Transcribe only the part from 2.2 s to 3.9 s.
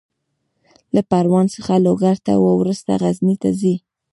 ته، وروسته غزني ته ځي.